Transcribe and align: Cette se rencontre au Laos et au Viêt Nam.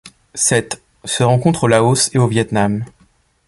Cette 0.33 0.81
se 1.05 1.21
rencontre 1.21 1.65
au 1.65 1.67
Laos 1.67 2.09
et 2.15 2.17
au 2.17 2.25
Viêt 2.25 2.47
Nam. 2.51 2.85